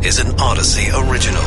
This 0.00 0.20
is 0.20 0.30
an 0.30 0.36
Audacy 0.36 1.10
original. 1.10 1.42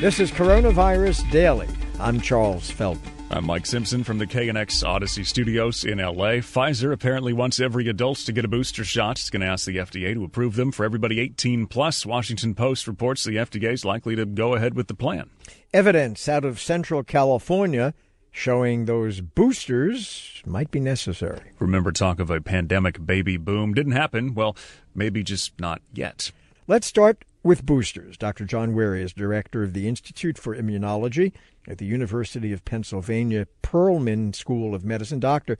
This 0.00 0.20
is 0.20 0.30
Coronavirus 0.30 1.28
Daily. 1.32 1.68
I'm 1.98 2.20
Charles 2.20 2.70
Feldman. 2.70 3.12
I'm 3.30 3.44
Mike 3.44 3.66
Simpson 3.66 4.04
from 4.04 4.18
the 4.18 4.26
KNX 4.26 4.84
Audacy 4.84 5.26
Studios 5.26 5.84
in 5.84 5.98
LA. 5.98 6.38
Pfizer 6.42 6.92
apparently 6.92 7.32
wants 7.32 7.58
every 7.58 7.88
adult 7.88 8.18
to 8.18 8.32
get 8.32 8.44
a 8.44 8.48
booster 8.48 8.84
shot. 8.84 9.18
It's 9.18 9.30
going 9.30 9.42
to 9.42 9.48
ask 9.48 9.66
the 9.66 9.78
FDA 9.78 10.14
to 10.14 10.22
approve 10.22 10.54
them 10.54 10.70
for 10.70 10.84
everybody 10.84 11.18
18 11.18 11.66
plus. 11.66 12.06
Washington 12.06 12.54
Post 12.54 12.86
reports 12.86 13.24
the 13.24 13.36
FDA 13.36 13.72
is 13.72 13.84
likely 13.84 14.14
to 14.14 14.24
go 14.24 14.54
ahead 14.54 14.74
with 14.74 14.86
the 14.86 14.94
plan. 14.94 15.28
Evidence 15.74 16.28
out 16.28 16.44
of 16.44 16.60
Central 16.60 17.02
California 17.02 17.94
showing 18.32 18.86
those 18.86 19.20
boosters 19.20 20.42
might 20.44 20.70
be 20.70 20.80
necessary. 20.80 21.52
Remember 21.60 21.92
talk 21.92 22.18
of 22.18 22.30
a 22.30 22.40
pandemic 22.40 23.04
baby 23.06 23.36
boom 23.36 23.74
didn't 23.74 23.92
happen. 23.92 24.34
Well, 24.34 24.56
maybe 24.94 25.22
just 25.22 25.60
not 25.60 25.82
yet. 25.92 26.32
Let's 26.66 26.86
start 26.86 27.24
with 27.42 27.66
boosters. 27.66 28.16
Dr. 28.16 28.44
John 28.44 28.74
Wherry 28.74 29.02
is 29.02 29.12
director 29.12 29.62
of 29.62 29.74
the 29.74 29.86
Institute 29.86 30.38
for 30.38 30.56
Immunology 30.56 31.32
at 31.68 31.78
the 31.78 31.84
University 31.84 32.52
of 32.52 32.64
Pennsylvania 32.64 33.46
Perelman 33.62 34.34
School 34.34 34.74
of 34.74 34.84
Medicine. 34.84 35.20
Doctor, 35.20 35.58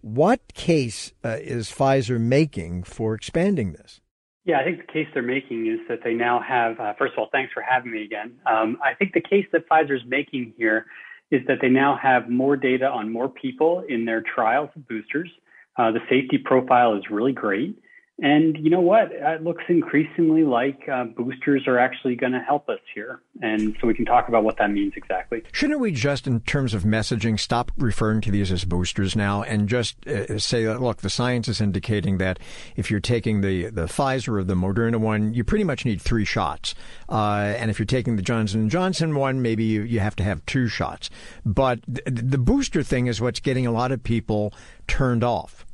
what 0.00 0.40
case 0.54 1.12
uh, 1.24 1.36
is 1.40 1.70
Pfizer 1.70 2.20
making 2.20 2.82
for 2.82 3.14
expanding 3.14 3.72
this? 3.72 4.00
Yeah, 4.44 4.58
I 4.60 4.64
think 4.64 4.78
the 4.86 4.92
case 4.92 5.06
they're 5.12 5.22
making 5.22 5.66
is 5.66 5.86
that 5.88 6.00
they 6.02 6.14
now 6.14 6.40
have, 6.40 6.80
uh, 6.80 6.94
first 6.98 7.12
of 7.12 7.18
all, 7.18 7.28
thanks 7.30 7.52
for 7.52 7.62
having 7.62 7.92
me 7.92 8.02
again. 8.02 8.38
Um, 8.46 8.78
I 8.82 8.94
think 8.94 9.12
the 9.12 9.20
case 9.20 9.44
that 9.52 9.68
Pfizer 9.68 9.94
is 9.94 10.02
making 10.06 10.54
here 10.56 10.86
is 11.30 11.42
that 11.46 11.58
they 11.60 11.68
now 11.68 11.98
have 12.00 12.28
more 12.28 12.56
data 12.56 12.88
on 12.88 13.12
more 13.12 13.28
people 13.28 13.84
in 13.88 14.04
their 14.04 14.22
trials 14.22 14.70
of 14.74 14.88
boosters. 14.88 15.30
Uh, 15.76 15.90
the 15.90 16.00
safety 16.08 16.38
profile 16.38 16.94
is 16.94 17.02
really 17.10 17.32
great. 17.32 17.78
And 18.20 18.58
you 18.58 18.68
know 18.68 18.80
what? 18.80 19.12
It 19.12 19.44
looks 19.44 19.62
increasingly 19.68 20.42
like 20.42 20.88
uh, 20.92 21.04
boosters 21.04 21.68
are 21.68 21.78
actually 21.78 22.16
going 22.16 22.32
to 22.32 22.40
help 22.40 22.68
us 22.68 22.80
here. 22.92 23.20
And 23.42 23.76
so 23.80 23.86
we 23.86 23.94
can 23.94 24.04
talk 24.04 24.28
about 24.28 24.42
what 24.42 24.58
that 24.58 24.72
means 24.72 24.94
exactly. 24.96 25.42
Shouldn't 25.52 25.78
we 25.78 25.92
just, 25.92 26.26
in 26.26 26.40
terms 26.40 26.74
of 26.74 26.82
messaging, 26.82 27.38
stop 27.38 27.70
referring 27.78 28.20
to 28.22 28.32
these 28.32 28.50
as 28.50 28.64
boosters 28.64 29.14
now 29.14 29.44
and 29.44 29.68
just 29.68 30.04
uh, 30.08 30.36
say 30.38 30.64
that, 30.64 30.82
look, 30.82 30.98
the 30.98 31.10
science 31.10 31.46
is 31.46 31.60
indicating 31.60 32.18
that 32.18 32.40
if 32.74 32.90
you're 32.90 32.98
taking 32.98 33.40
the, 33.40 33.70
the 33.70 33.84
Pfizer 33.84 34.40
or 34.40 34.42
the 34.42 34.54
Moderna 34.54 34.96
one, 34.96 35.32
you 35.32 35.44
pretty 35.44 35.64
much 35.64 35.84
need 35.84 36.02
three 36.02 36.24
shots. 36.24 36.74
Uh, 37.08 37.54
and 37.56 37.70
if 37.70 37.78
you're 37.78 37.86
taking 37.86 38.16
the 38.16 38.22
Johnson 38.22 38.68
& 38.68 38.70
Johnson 38.70 39.14
one, 39.14 39.42
maybe 39.42 39.62
you, 39.62 39.82
you 39.82 40.00
have 40.00 40.16
to 40.16 40.24
have 40.24 40.44
two 40.44 40.66
shots. 40.66 41.08
But 41.44 41.80
th- 41.86 42.02
the 42.04 42.38
booster 42.38 42.82
thing 42.82 43.06
is 43.06 43.20
what's 43.20 43.38
getting 43.38 43.64
a 43.64 43.72
lot 43.72 43.92
of 43.92 44.02
people 44.02 44.52
turned 44.88 45.22
off. 45.22 45.64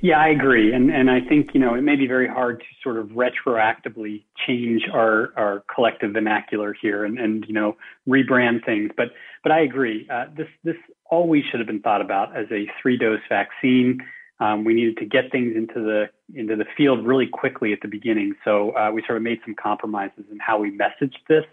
Yeah, 0.00 0.20
I 0.20 0.28
agree, 0.28 0.72
and 0.72 0.90
and 0.90 1.10
I 1.10 1.20
think 1.20 1.54
you 1.54 1.60
know 1.60 1.74
it 1.74 1.82
may 1.82 1.96
be 1.96 2.06
very 2.06 2.28
hard 2.28 2.60
to 2.60 2.66
sort 2.82 2.98
of 2.98 3.08
retroactively 3.08 4.22
change 4.46 4.82
our 4.92 5.32
our 5.36 5.64
collective 5.74 6.12
vernacular 6.12 6.72
here 6.72 7.04
and 7.04 7.18
and 7.18 7.44
you 7.48 7.54
know 7.54 7.76
rebrand 8.08 8.64
things, 8.64 8.90
but 8.96 9.08
but 9.42 9.50
I 9.50 9.60
agree. 9.60 10.06
Uh, 10.08 10.26
this 10.36 10.46
this 10.62 10.76
always 11.10 11.42
should 11.50 11.58
have 11.58 11.66
been 11.66 11.80
thought 11.80 12.00
about 12.00 12.36
as 12.36 12.46
a 12.52 12.66
three 12.80 12.96
dose 12.96 13.20
vaccine. 13.28 13.98
Um, 14.40 14.64
we 14.64 14.72
needed 14.72 14.98
to 14.98 15.04
get 15.04 15.32
things 15.32 15.56
into 15.56 15.80
the 15.80 16.04
into 16.32 16.54
the 16.54 16.66
field 16.76 17.04
really 17.04 17.26
quickly 17.26 17.72
at 17.72 17.80
the 17.82 17.88
beginning, 17.88 18.34
so 18.44 18.70
uh, 18.76 18.90
we 18.92 19.02
sort 19.04 19.16
of 19.16 19.24
made 19.24 19.40
some 19.44 19.56
compromises 19.60 20.24
in 20.30 20.38
how 20.38 20.58
we 20.60 20.70
messaged 20.70 21.18
this, 21.28 21.44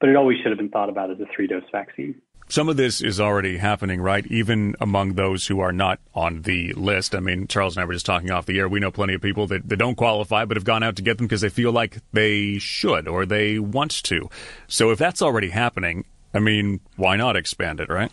but 0.00 0.08
it 0.08 0.16
always 0.16 0.38
should 0.38 0.50
have 0.50 0.58
been 0.58 0.70
thought 0.70 0.88
about 0.88 1.12
as 1.12 1.20
a 1.20 1.26
three 1.34 1.46
dose 1.46 1.62
vaccine. 1.70 2.20
Some 2.48 2.68
of 2.68 2.76
this 2.76 3.02
is 3.02 3.20
already 3.20 3.56
happening, 3.56 4.00
right? 4.00 4.24
Even 4.28 4.76
among 4.80 5.14
those 5.14 5.48
who 5.48 5.58
are 5.60 5.72
not 5.72 5.98
on 6.14 6.42
the 6.42 6.72
list. 6.74 7.14
I 7.14 7.20
mean, 7.20 7.48
Charles 7.48 7.76
and 7.76 7.82
I 7.82 7.86
were 7.86 7.92
just 7.92 8.06
talking 8.06 8.30
off 8.30 8.46
the 8.46 8.58
air. 8.58 8.68
We 8.68 8.78
know 8.78 8.92
plenty 8.92 9.14
of 9.14 9.20
people 9.20 9.48
that, 9.48 9.68
that 9.68 9.76
don't 9.76 9.96
qualify 9.96 10.44
but 10.44 10.56
have 10.56 10.64
gone 10.64 10.84
out 10.84 10.94
to 10.96 11.02
get 11.02 11.18
them 11.18 11.26
because 11.26 11.40
they 11.40 11.48
feel 11.48 11.72
like 11.72 11.98
they 12.12 12.58
should 12.58 13.08
or 13.08 13.26
they 13.26 13.58
want 13.58 14.02
to. 14.04 14.30
So 14.68 14.90
if 14.90 14.98
that's 14.98 15.22
already 15.22 15.50
happening, 15.50 16.04
I 16.32 16.38
mean, 16.38 16.80
why 16.96 17.16
not 17.16 17.36
expand 17.36 17.80
it, 17.80 17.88
right? 17.88 18.12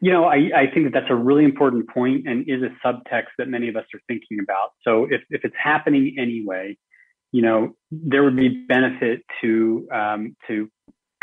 You 0.00 0.12
know, 0.12 0.24
I, 0.24 0.36
I 0.54 0.66
think 0.72 0.86
that 0.86 0.92
that's 0.92 1.10
a 1.10 1.14
really 1.14 1.44
important 1.44 1.88
point 1.88 2.26
and 2.28 2.48
is 2.48 2.62
a 2.62 2.86
subtext 2.86 3.30
that 3.38 3.48
many 3.48 3.68
of 3.68 3.76
us 3.76 3.84
are 3.94 4.00
thinking 4.06 4.38
about. 4.40 4.70
So 4.82 5.04
if, 5.10 5.22
if 5.30 5.44
it's 5.44 5.54
happening 5.60 6.16
anyway, 6.18 6.76
you 7.32 7.42
know, 7.42 7.74
there 7.90 8.22
would 8.22 8.36
be 8.36 8.64
benefit 8.68 9.22
to 9.40 9.88
um, 9.92 10.36
to 10.48 10.68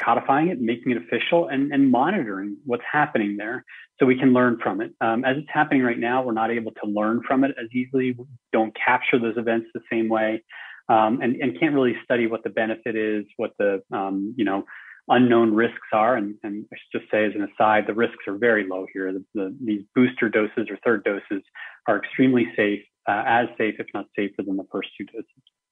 codifying 0.03 0.49
it, 0.49 0.59
making 0.61 0.91
it 0.91 0.97
official, 0.97 1.47
and, 1.47 1.71
and 1.73 1.91
monitoring 1.91 2.57
what's 2.65 2.83
happening 2.91 3.37
there 3.37 3.65
so 3.99 4.05
we 4.05 4.17
can 4.17 4.33
learn 4.33 4.57
from 4.61 4.81
it. 4.81 4.93
Um, 5.01 5.25
as 5.25 5.37
it's 5.37 5.49
happening 5.51 5.83
right 5.83 5.99
now, 5.99 6.23
we're 6.23 6.33
not 6.33 6.51
able 6.51 6.71
to 6.83 6.89
learn 6.89 7.21
from 7.27 7.43
it 7.43 7.51
as 7.61 7.67
easily. 7.73 8.13
We 8.17 8.25
don't 8.53 8.75
capture 8.75 9.19
those 9.19 9.37
events 9.37 9.67
the 9.73 9.81
same 9.91 10.09
way, 10.09 10.43
um, 10.87 11.21
and, 11.21 11.35
and 11.35 11.59
can't 11.59 11.73
really 11.73 11.95
study 12.03 12.27
what 12.27 12.43
the 12.43 12.49
benefit 12.49 12.95
is, 12.95 13.25
what 13.37 13.51
the 13.59 13.81
um, 13.91 14.33
you 14.37 14.45
know 14.45 14.63
unknown 15.09 15.53
risks 15.53 15.87
are. 15.91 16.15
And, 16.15 16.35
and 16.43 16.65
I 16.71 16.75
should 16.77 17.01
just 17.01 17.11
say, 17.11 17.25
as 17.25 17.33
an 17.35 17.47
aside, 17.51 17.85
the 17.87 17.93
risks 17.93 18.27
are 18.27 18.37
very 18.37 18.67
low 18.67 18.85
here. 18.93 19.11
The, 19.11 19.25
the, 19.33 19.57
these 19.63 19.81
booster 19.95 20.29
doses 20.29 20.67
or 20.69 20.77
third 20.85 21.03
doses 21.03 21.43
are 21.87 21.97
extremely 21.97 22.47
safe, 22.55 22.81
uh, 23.07 23.23
as 23.25 23.47
safe, 23.57 23.75
if 23.79 23.87
not 23.93 24.05
safer, 24.15 24.43
than 24.43 24.55
the 24.55 24.67
first 24.71 24.89
two 24.97 25.05
doses. 25.05 25.25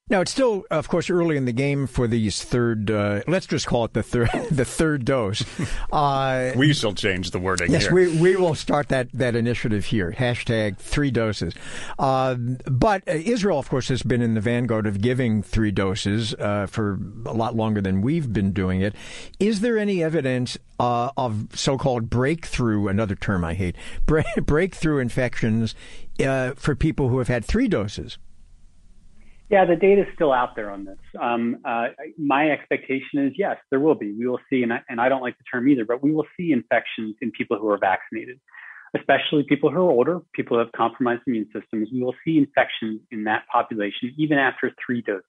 Now 0.09 0.21
it's 0.21 0.31
still, 0.31 0.63
of 0.71 0.87
course, 0.87 1.09
early 1.09 1.35
in 1.35 1.43
the 1.43 1.51
game 1.51 1.85
for 1.85 2.07
these 2.07 2.41
third. 2.41 2.89
Uh, 2.89 3.21
let's 3.27 3.45
just 3.45 3.67
call 3.67 3.83
it 3.83 3.91
the 3.91 4.03
third, 4.03 4.29
the 4.51 4.65
third 4.65 5.05
dose. 5.05 5.43
Uh, 5.91 6.51
we 6.55 6.73
shall 6.73 6.93
change 6.93 7.31
the 7.31 7.39
wording. 7.39 7.71
Yes, 7.71 7.83
here. 7.83 7.93
we 7.93 8.19
we 8.19 8.35
will 8.35 8.55
start 8.55 8.89
that 8.89 9.09
that 9.13 9.35
initiative 9.35 9.85
here. 9.85 10.13
Hashtag 10.17 10.77
three 10.77 11.11
doses. 11.11 11.53
Uh, 11.97 12.35
but 12.35 13.07
uh, 13.07 13.13
Israel, 13.13 13.57
of 13.57 13.69
course, 13.69 13.87
has 13.87 14.03
been 14.03 14.21
in 14.21 14.33
the 14.33 14.41
vanguard 14.41 14.85
of 14.85 15.01
giving 15.01 15.41
three 15.41 15.71
doses 15.71 16.33
uh, 16.35 16.67
for 16.67 16.99
a 17.25 17.33
lot 17.33 17.55
longer 17.55 17.81
than 17.81 18.01
we've 18.01 18.31
been 18.33 18.51
doing 18.51 18.81
it. 18.81 18.95
Is 19.39 19.61
there 19.61 19.77
any 19.77 20.03
evidence 20.03 20.57
uh, 20.79 21.09
of 21.15 21.47
so-called 21.53 22.09
breakthrough? 22.09 22.87
Another 22.87 23.15
term 23.15 23.45
I 23.45 23.53
hate. 23.53 23.75
breakthrough 24.05 24.99
infections 24.99 25.73
for 26.17 26.75
people 26.75 27.09
who 27.09 27.19
have 27.19 27.29
had 27.29 27.45
three 27.45 27.67
doses. 27.67 28.17
Yeah, 29.49 29.63
the 29.63 29.77
data 29.77 30.01
is 30.01 30.07
still 30.13 30.33
out 30.33 30.55
there 30.57 30.69
on 30.69 30.83
this. 30.83 30.97
Um, 31.21 31.59
uh, 31.63 31.87
my 32.17 32.51
expectation 32.51 33.25
is 33.25 33.33
yes, 33.37 33.57
there 33.69 33.79
will 33.79 33.95
be. 33.95 34.11
We 34.11 34.27
will 34.27 34.41
see, 34.49 34.63
and 34.63 34.73
I, 34.73 34.81
and 34.89 34.99
I 34.99 35.07
don't 35.07 35.21
like 35.21 35.37
the 35.37 35.45
term 35.51 35.69
either, 35.69 35.85
but 35.85 36.03
we 36.03 36.11
will 36.11 36.27
see 36.37 36.51
infections 36.51 37.15
in 37.21 37.31
people 37.31 37.57
who 37.57 37.69
are 37.69 37.77
vaccinated, 37.77 38.41
especially 38.95 39.45
people 39.47 39.71
who 39.71 39.77
are 39.77 39.89
older, 39.89 40.19
people 40.33 40.57
who 40.57 40.59
have 40.59 40.71
compromised 40.73 41.21
immune 41.27 41.47
systems. 41.53 41.87
We 41.93 42.03
will 42.03 42.15
see 42.25 42.37
infections 42.37 42.99
in 43.11 43.23
that 43.23 43.43
population 43.51 44.13
even 44.17 44.37
after 44.37 44.73
three 44.85 45.01
doses. 45.01 45.23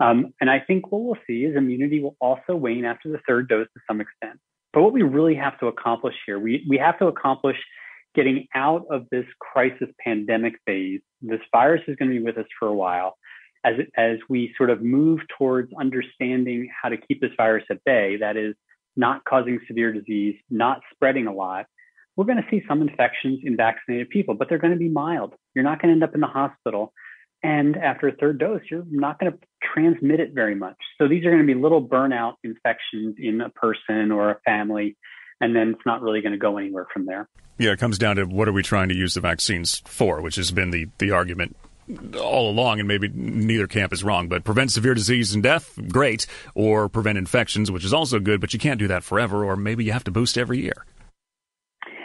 Um, 0.00 0.32
and 0.40 0.48
I 0.48 0.60
think 0.60 0.90
what 0.90 1.02
we'll 1.02 1.18
see 1.26 1.44
is 1.44 1.54
immunity 1.54 2.00
will 2.00 2.16
also 2.20 2.54
wane 2.54 2.84
after 2.86 3.10
the 3.10 3.18
third 3.28 3.48
dose 3.48 3.66
to 3.74 3.80
some 3.86 4.00
extent. 4.00 4.38
But 4.72 4.82
what 4.82 4.92
we 4.92 5.02
really 5.02 5.34
have 5.34 5.58
to 5.60 5.66
accomplish 5.66 6.14
here, 6.24 6.38
we, 6.38 6.64
we 6.68 6.78
have 6.78 6.98
to 7.00 7.06
accomplish 7.06 7.56
getting 8.14 8.46
out 8.54 8.84
of 8.90 9.06
this 9.10 9.26
crisis 9.40 9.88
pandemic 10.02 10.54
phase. 10.66 11.00
This 11.20 11.40
virus 11.52 11.82
is 11.88 11.96
going 11.96 12.10
to 12.10 12.18
be 12.18 12.24
with 12.24 12.38
us 12.38 12.46
for 12.58 12.68
a 12.68 12.74
while. 12.74 13.16
As, 13.64 13.74
as 13.96 14.18
we 14.28 14.54
sort 14.56 14.70
of 14.70 14.82
move 14.82 15.20
towards 15.36 15.72
understanding 15.78 16.70
how 16.80 16.88
to 16.88 16.96
keep 16.96 17.20
this 17.20 17.32
virus 17.36 17.64
at 17.70 17.82
bay, 17.84 18.16
that 18.18 18.36
is, 18.36 18.54
not 18.96 19.24
causing 19.24 19.60
severe 19.68 19.92
disease, 19.92 20.34
not 20.50 20.80
spreading 20.92 21.28
a 21.28 21.32
lot, 21.32 21.66
we're 22.16 22.24
going 22.24 22.42
to 22.42 22.46
see 22.50 22.60
some 22.66 22.82
infections 22.82 23.38
in 23.44 23.56
vaccinated 23.56 24.10
people, 24.10 24.34
but 24.34 24.48
they're 24.48 24.58
going 24.58 24.72
to 24.72 24.78
be 24.78 24.88
mild. 24.88 25.34
You're 25.54 25.62
not 25.62 25.80
going 25.80 25.90
to 25.90 25.92
end 25.92 26.02
up 26.02 26.16
in 26.16 26.20
the 26.20 26.26
hospital. 26.26 26.92
And 27.44 27.76
after 27.76 28.08
a 28.08 28.12
third 28.16 28.40
dose, 28.40 28.62
you're 28.68 28.84
not 28.90 29.20
going 29.20 29.30
to 29.30 29.38
transmit 29.62 30.18
it 30.18 30.32
very 30.34 30.56
much. 30.56 30.76
So 31.00 31.06
these 31.06 31.24
are 31.24 31.30
going 31.30 31.46
to 31.46 31.54
be 31.54 31.54
little 31.54 31.86
burnout 31.86 32.34
infections 32.42 33.14
in 33.18 33.40
a 33.40 33.50
person 33.50 34.10
or 34.10 34.32
a 34.32 34.40
family 34.40 34.96
and 35.40 35.54
then 35.54 35.70
it's 35.70 35.86
not 35.86 36.02
really 36.02 36.20
going 36.20 36.32
to 36.32 36.38
go 36.38 36.58
anywhere 36.58 36.86
from 36.92 37.06
there. 37.06 37.28
Yeah, 37.58 37.72
it 37.72 37.78
comes 37.78 37.98
down 37.98 38.16
to 38.16 38.24
what 38.24 38.48
are 38.48 38.52
we 38.52 38.62
trying 38.62 38.88
to 38.88 38.94
use 38.94 39.14
the 39.14 39.20
vaccines 39.20 39.82
for, 39.84 40.20
which 40.20 40.36
has 40.36 40.52
been 40.52 40.70
the, 40.70 40.86
the 40.98 41.10
argument 41.10 41.56
all 42.20 42.50
along, 42.50 42.78
and 42.78 42.86
maybe 42.86 43.08
neither 43.08 43.66
camp 43.66 43.92
is 43.92 44.04
wrong, 44.04 44.28
but 44.28 44.44
prevent 44.44 44.70
severe 44.70 44.94
disease 44.94 45.34
and 45.34 45.42
death, 45.42 45.78
great, 45.88 46.26
or 46.54 46.88
prevent 46.88 47.18
infections, 47.18 47.70
which 47.70 47.84
is 47.84 47.92
also 47.92 48.20
good, 48.20 48.40
but 48.40 48.52
you 48.52 48.58
can't 48.58 48.78
do 48.78 48.88
that 48.88 49.02
forever, 49.02 49.44
or 49.44 49.56
maybe 49.56 49.84
you 49.84 49.92
have 49.92 50.04
to 50.04 50.10
boost 50.10 50.38
every 50.38 50.60
year. 50.60 50.84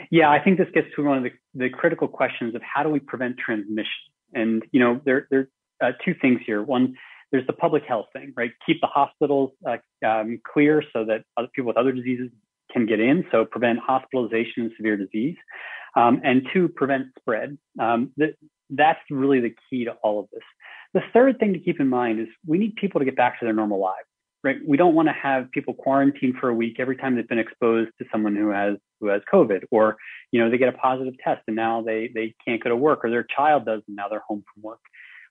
Yeah, 0.10 0.30
I 0.30 0.40
think 0.40 0.58
this 0.58 0.68
gets 0.74 0.88
to 0.96 1.04
one 1.04 1.18
of 1.18 1.24
the, 1.24 1.32
the 1.54 1.70
critical 1.70 2.08
questions 2.08 2.56
of 2.56 2.62
how 2.62 2.84
do 2.84 2.90
we 2.90 3.00
prevent 3.00 3.38
transmission? 3.38 3.88
And, 4.34 4.64
you 4.72 4.80
know, 4.80 5.02
there, 5.06 5.28
there 5.30 5.50
are 5.82 5.90
uh, 5.90 5.92
two 6.06 6.14
things 6.22 6.40
here. 6.46 6.64
One, 6.64 6.96
there's 7.32 7.48
the 7.48 7.54
public 7.54 7.84
health 7.88 8.06
thing, 8.14 8.32
right? 8.38 8.52
Keep 8.66 8.82
the 8.82 8.88
hospitals 8.88 9.52
uh, 9.68 9.78
um, 10.08 10.40
clear 10.52 10.84
so 10.94 11.06
that 11.06 11.24
other 11.36 11.48
people 11.54 11.68
with 11.68 11.78
other 11.78 11.92
diseases 11.92 12.30
can 12.74 12.86
get 12.86 13.00
in, 13.00 13.26
so 13.32 13.46
prevent 13.46 13.80
hospitalization 13.80 14.64
and 14.64 14.72
severe 14.78 14.98
disease. 14.98 15.38
Um, 15.96 16.22
and 16.24 16.48
two, 16.52 16.70
prevent 16.70 17.08
spread. 17.20 17.58
Um, 17.80 18.12
that, 18.18 18.34
that's 18.72 19.00
really 19.12 19.40
the 19.40 19.54
key 19.70 19.86
to 19.86 19.92
all 20.04 20.20
of 20.20 20.28
this. 20.34 20.42
The 20.94 21.02
third 21.14 21.40
thing 21.40 21.54
to 21.54 21.60
keep 21.60 21.80
in 21.80 21.88
mind 21.88 22.20
is 22.20 22.28
we 22.48 22.58
need 22.58 22.76
people 22.76 23.00
to 23.00 23.06
get 23.06 23.16
back 23.16 23.40
to 23.40 23.46
their 23.46 23.54
normal 23.54 23.80
lives. 23.80 24.08
right? 24.44 24.58
We 24.68 24.78
don't 24.78 24.94
want 24.96 25.08
to 25.08 25.14
have 25.14 25.52
people 25.52 25.74
quarantined 25.74 26.36
for 26.40 26.50
a 26.50 26.54
week 26.54 26.80
every 26.80 26.98
time 26.98 27.16
they've 27.16 27.28
been 27.28 27.40
exposed 27.40 27.92
to 28.00 28.06
someone 28.12 28.36
who 28.36 28.50
has 28.50 28.76
who 29.00 29.08
has 29.08 29.22
COVID, 29.32 29.64
or 29.72 29.98
you 30.32 30.40
know 30.40 30.50
they 30.50 30.58
get 30.58 30.70
a 30.70 30.78
positive 30.78 31.14
test 31.24 31.42
and 31.48 31.56
now 31.56 31.82
they 31.82 32.10
they 32.14 32.36
can't 32.46 32.64
go 32.64 32.70
to 32.70 32.76
work, 32.76 33.04
or 33.04 33.10
their 33.10 33.26
child 33.36 33.66
does 33.66 33.82
and 33.88 33.96
now 33.96 34.08
they're 34.10 34.24
home 34.28 34.44
from 34.54 34.64
work. 34.64 34.80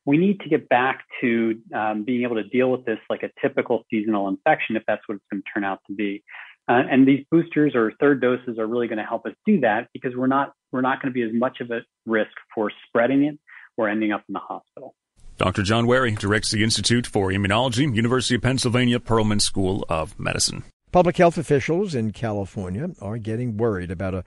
We 0.04 0.16
need 0.18 0.40
to 0.40 0.48
get 0.48 0.68
back 0.68 1.04
to 1.20 1.60
um, 1.74 2.02
being 2.04 2.24
able 2.24 2.34
to 2.36 2.44
deal 2.44 2.72
with 2.72 2.84
this 2.84 2.98
like 3.08 3.22
a 3.22 3.30
typical 3.40 3.84
seasonal 3.88 4.26
infection, 4.28 4.74
if 4.74 4.82
that's 4.86 5.02
what 5.06 5.16
it's 5.16 5.24
going 5.30 5.42
to 5.42 5.48
turn 5.54 5.64
out 5.64 5.78
to 5.86 5.94
be. 5.94 6.24
Uh, 6.69 6.82
and 6.91 7.06
these 7.06 7.25
boosters 7.31 7.75
or 7.75 7.93
third 8.00 8.20
doses 8.20 8.59
are 8.59 8.67
really 8.67 8.87
going 8.87 8.99
to 8.99 9.05
help 9.05 9.26
us 9.26 9.32
do 9.44 9.61
that 9.61 9.88
because 9.93 10.12
we're 10.17 10.29
not 10.29 10.53
we're 10.70 10.81
not 10.81 11.03
going 11.03 11.12
to 11.12 11.14
be 11.14 11.23
as 11.23 11.32
much 11.32 11.61
of 11.61 11.70
a 11.70 11.81
risk 12.06 12.31
for 12.55 12.70
spreading 12.87 13.25
it 13.25 13.38
or 13.76 13.88
ending 13.88 14.12
up 14.12 14.23
in 14.29 14.32
the 14.32 14.38
hospital. 14.38 14.94
Dr. 15.38 15.62
John 15.62 15.87
Wherry 15.87 16.12
directs 16.12 16.50
the 16.50 16.62
Institute 16.62 17.06
for 17.06 17.31
Immunology, 17.31 17.94
University 17.94 18.37
of 18.37 18.43
Pennsylvania 18.43 19.00
Perelman 19.00 19.41
School 19.41 19.85
of 19.88 20.19
Medicine. 20.19 20.62
Public 20.93 21.17
health 21.17 21.38
officials 21.38 21.94
in 21.94 22.12
California 22.12 22.91
are 23.00 23.19
getting 23.19 23.56
worried 23.56 23.91
about 23.91 24.14
a 24.14 24.25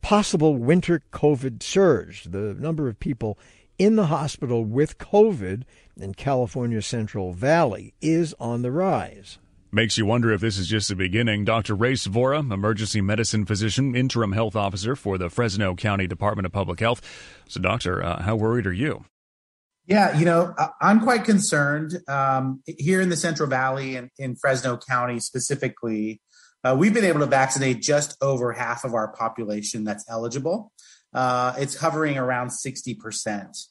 possible 0.00 0.56
winter 0.56 1.02
COVID 1.12 1.62
surge. 1.62 2.24
The 2.24 2.54
number 2.58 2.88
of 2.88 2.98
people 2.98 3.38
in 3.78 3.96
the 3.96 4.06
hospital 4.06 4.64
with 4.64 4.98
COVID 4.98 5.64
in 5.96 6.14
California's 6.14 6.86
Central 6.86 7.32
Valley 7.32 7.92
is 8.00 8.34
on 8.40 8.62
the 8.62 8.72
rise. 8.72 9.38
Makes 9.76 9.98
you 9.98 10.06
wonder 10.06 10.32
if 10.32 10.40
this 10.40 10.56
is 10.56 10.68
just 10.68 10.88
the 10.88 10.96
beginning. 10.96 11.44
Dr. 11.44 11.74
Rais 11.74 12.06
Vohra, 12.06 12.50
emergency 12.50 13.02
medicine 13.02 13.44
physician, 13.44 13.94
interim 13.94 14.32
health 14.32 14.56
officer 14.56 14.96
for 14.96 15.18
the 15.18 15.28
Fresno 15.28 15.74
County 15.74 16.06
Department 16.06 16.46
of 16.46 16.52
Public 16.52 16.80
Health. 16.80 17.02
So, 17.46 17.60
doctor, 17.60 18.02
uh, 18.02 18.22
how 18.22 18.36
worried 18.36 18.66
are 18.66 18.72
you? 18.72 19.04
Yeah, 19.84 20.18
you 20.18 20.24
know, 20.24 20.54
I'm 20.80 21.00
quite 21.00 21.24
concerned. 21.24 21.98
Um, 22.08 22.62
here 22.66 23.02
in 23.02 23.10
the 23.10 23.18
Central 23.18 23.50
Valley 23.50 23.96
and 23.96 24.08
in 24.18 24.36
Fresno 24.36 24.78
County 24.78 25.20
specifically, 25.20 26.22
uh, 26.64 26.74
we've 26.74 26.94
been 26.94 27.04
able 27.04 27.20
to 27.20 27.26
vaccinate 27.26 27.82
just 27.82 28.16
over 28.22 28.54
half 28.54 28.82
of 28.82 28.94
our 28.94 29.08
population 29.08 29.84
that's 29.84 30.06
eligible. 30.08 30.72
Uh, 31.12 31.52
it's 31.58 31.76
hovering 31.76 32.16
around 32.16 32.48
60%. 32.48 33.66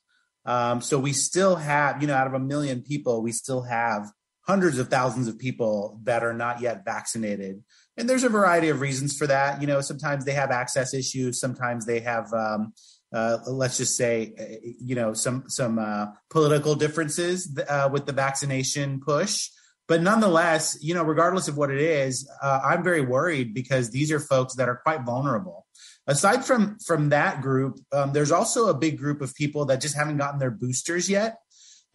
Um, 0.46 0.82
so 0.82 1.00
we 1.00 1.14
still 1.14 1.56
have, 1.56 2.00
you 2.00 2.08
know, 2.08 2.14
out 2.14 2.28
of 2.28 2.36
a 2.36 2.40
million 2.40 2.84
people, 2.84 3.24
we 3.24 3.32
still 3.32 3.64
have 3.64 4.12
hundreds 4.48 4.78
of 4.78 4.90
thousands 4.90 5.28
of 5.28 5.40
people 5.40 6.00
that 6.04 6.24
are 6.24 6.34
not 6.34 6.62
yet 6.62 6.86
vaccinated. 6.86 7.64
And 7.98 8.10
there's 8.10 8.24
a 8.24 8.30
variety 8.30 8.70
of 8.70 8.82
reasons 8.82 9.18
for 9.18 9.28
that. 9.28 9.62
You 9.62 9.68
know, 9.68 9.82
sometimes 9.82 10.26
they 10.26 10.34
have 10.34 10.52
access 10.52 10.94
issues, 10.94 11.40
sometimes 11.40 11.86
they 11.86 12.02
have, 12.02 12.32
um, 12.34 12.74
uh, 13.14 13.38
let's 13.48 13.78
just 13.78 13.96
say, 13.96 14.34
uh, 14.40 14.68
you 14.80 14.96
know, 14.96 15.14
some 15.14 15.46
some 15.48 15.80
uh, 15.80 16.08
political 16.30 16.76
differences 16.76 17.58
uh, 17.70 17.90
with 17.92 18.06
the 18.06 18.14
vaccination 18.14 19.00
push. 19.00 19.50
But 19.88 20.02
nonetheless, 20.02 20.78
you 20.82 20.94
know, 20.94 21.04
regardless 21.04 21.48
of 21.48 21.58
what 21.58 21.70
it 21.70 21.80
is, 21.80 22.28
uh, 22.42 22.60
I'm 22.64 22.84
very 22.84 23.02
worried 23.02 23.54
because 23.54 23.92
these 23.92 24.12
are 24.12 24.20
folks 24.20 24.56
that 24.56 24.68
are 24.68 24.78
quite 24.78 25.06
vulnerable. 25.06 25.66
Aside 26.08 26.44
from 26.44 26.78
from 26.86 27.10
that 27.10 27.42
group, 27.42 27.80
um, 27.92 28.14
there's 28.14 28.32
also 28.32 28.68
a 28.68 28.74
big 28.74 28.98
group 28.98 29.22
of 29.22 29.34
people 29.36 29.66
that 29.66 29.82
just 29.82 29.96
haven't 29.96 30.18
gotten 30.18 30.40
their 30.40 30.52
boosters 30.52 31.10
yet, 31.10 31.38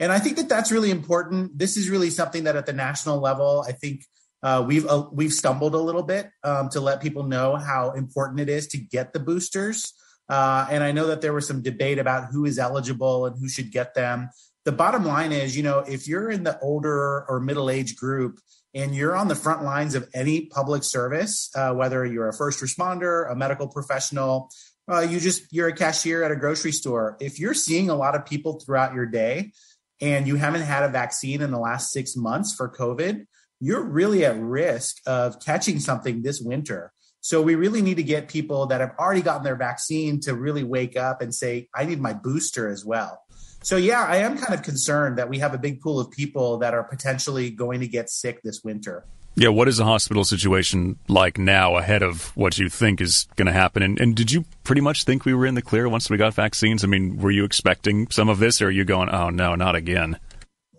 and 0.01 0.11
I 0.11 0.19
think 0.19 0.39
that 0.39 0.49
that's 0.49 0.73
really 0.73 0.91
important. 0.91 1.59
This 1.59 1.77
is 1.77 1.91
really 1.91 2.09
something 2.09 2.45
that 2.45 2.57
at 2.57 2.65
the 2.65 2.73
national 2.73 3.21
level, 3.21 3.65
I 3.69 3.73
think 3.73 4.07
uh, 4.43 4.65
we've 4.67 4.87
uh, 4.87 5.07
we've 5.13 5.33
stumbled 5.33 5.75
a 5.75 5.79
little 5.79 6.03
bit 6.03 6.31
um, 6.43 6.71
to 6.71 6.81
let 6.81 7.03
people 7.03 7.25
know 7.25 7.57
how 7.57 7.91
important 7.91 8.41
it 8.41 8.49
is 8.49 8.67
to 8.69 8.79
get 8.79 9.13
the 9.13 9.21
boosters. 9.21 9.93
Uh, 10.29 10.67
and 10.71 10.83
I 10.83 10.93
know 10.93 11.09
that 11.09 11.21
there 11.21 11.35
was 11.35 11.47
some 11.47 11.61
debate 11.61 11.99
about 11.99 12.31
who 12.33 12.47
is 12.47 12.59
eligible 12.59 13.27
and 13.27 13.37
who 13.39 13.49
should 13.49 13.71
get 13.71 13.95
them. 13.95 14.31
The 14.65 14.73
bottom 14.73 15.05
line 15.05 15.33
is, 15.33 15.57
you 15.57 15.63
know, 15.63 15.81
if 15.81 16.09
you're 16.09 16.31
in 16.31 16.45
the 16.45 16.59
older 16.61 17.29
or 17.29 17.41
middle 17.41 17.69
age 17.69 17.97
group 17.97 18.39
and 18.73 18.95
you're 18.95 19.17
on 19.17 19.29
the 19.29 19.35
front 19.35 19.65
lines 19.65 19.95
of 19.95 20.09
any 20.15 20.47
public 20.47 20.85
service, 20.85 21.51
uh, 21.57 21.73
whether 21.75 22.07
you're 22.07 22.29
a 22.29 22.33
first 22.33 22.63
responder, 22.63 23.31
a 23.31 23.35
medical 23.35 23.69
professional, 23.69 24.51
uh, 24.91 25.01
you 25.01 25.21
just 25.21 25.53
you're 25.53 25.69
a 25.69 25.75
cashier 25.75 26.23
at 26.23 26.31
a 26.31 26.37
grocery 26.37 26.73
store. 26.73 27.17
If 27.21 27.39
you're 27.39 27.55
seeing 27.55 27.91
a 27.91 27.95
lot 27.95 28.15
of 28.15 28.25
people 28.25 28.61
throughout 28.61 28.95
your 28.95 29.07
day 29.07 29.53
and 30.01 30.27
you 30.27 30.37
haven't 30.37 30.63
had 30.63 30.83
a 30.83 30.89
vaccine 30.89 31.43
in 31.43 31.51
the 31.51 31.59
last 31.59 31.91
six 31.91 32.17
months 32.17 32.55
for 32.55 32.69
COVID, 32.69 33.27
you're 33.61 33.83
really 33.83 34.25
at 34.25 34.41
risk 34.41 34.97
of 35.07 35.41
catching 35.41 35.79
something 35.79 36.23
this 36.23 36.41
winter. 36.41 36.93
So 37.21 37.43
we 37.43 37.55
really 37.55 37.83
need 37.83 37.99
to 37.99 38.03
get 38.03 38.29
people 38.29 38.67
that 38.67 38.81
have 38.81 38.95
already 38.99 39.21
gotten 39.21 39.43
their 39.43 39.57
vaccine 39.57 40.21
to 40.21 40.35
really 40.35 40.65
wake 40.65 40.97
up 40.97 41.21
and 41.21 41.35
say, 41.35 41.69
I 41.75 41.85
need 41.85 42.01
my 42.01 42.15
booster 42.15 42.69
as 42.71 42.85
well. 42.85 43.23
So 43.63 43.77
yeah, 43.77 44.07
I 44.09 44.17
am 44.19 44.39
kind 44.39 44.55
of 44.55 44.63
concerned 44.63 45.19
that 45.19 45.29
we 45.29 45.39
have 45.41 45.53
a 45.53 45.59
big 45.59 45.83
pool 45.83 46.01
of 46.01 46.11
people 46.11 46.59
that 46.59 46.73
are 46.73 46.85
potentially 46.85 47.51
going 47.51 47.81
to 47.81 47.89
get 47.89 48.09
sick 48.09 48.41
this 48.43 48.63
winter. 48.65 49.05
Yeah, 49.37 49.49
what 49.49 49.69
is 49.69 49.77
the 49.77 49.85
hospital 49.85 50.25
situation 50.25 50.99
like 51.09 51.39
now 51.39 51.77
ahead 51.77 52.03
of 52.03 52.37
what 52.37 52.59
you 52.59 52.69
think 52.69 53.01
is 53.01 53.27
going 53.37 53.47
to 53.47 53.53
happen? 53.53 53.83
And, 53.83 53.99
and, 54.01 54.15
did 54.15 54.33
you 54.33 54.45
pretty 54.65 54.81
much 54.81 55.05
think 55.05 55.25
we 55.25 55.35
were 55.35 55.47
in 55.47 55.55
the 55.55 55.63
clear 55.63 55.89
once 55.89 56.11
we 56.11 56.17
got 56.17 56.35
vaccines? 56.35 56.85
I 56.85 56.89
mean, 56.89 57.17
were 57.17 57.31
you 57.31 57.45
expecting 57.45 58.11
some 58.11 58.29
of 58.29 58.39
this, 58.39 58.61
or 58.61 58.67
are 58.67 58.71
you 58.71 58.85
going, 58.85 59.09
oh 59.09 59.31
no, 59.31 59.55
not 59.55 59.77
again? 59.77 60.19